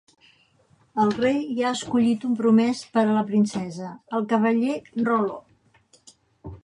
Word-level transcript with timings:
El 1.03 1.11
rei 1.17 1.35
ja 1.59 1.67
ha 1.71 1.73
escollit 1.79 2.25
un 2.29 2.33
promès 2.39 2.81
per 2.97 3.03
a 3.03 3.13
la 3.19 3.23
princesa, 3.29 3.93
el 4.21 4.27
cavaller 4.33 4.81
Rolo. 5.09 5.39